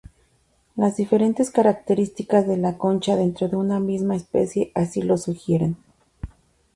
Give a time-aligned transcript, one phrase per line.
[0.75, 5.77] Las diferentes características de la concha dentro de una misma especie así lo sugieren.